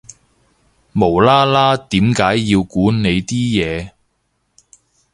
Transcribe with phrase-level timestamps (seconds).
[0.95, 3.91] 無啦啦點解要估你啲嘢